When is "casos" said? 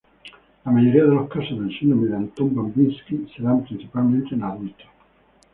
1.29-1.59